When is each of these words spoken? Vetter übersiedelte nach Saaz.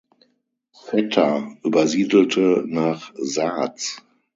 Vetter 0.87 1.57
übersiedelte 1.63 2.63
nach 2.65 3.13
Saaz. 3.17 4.01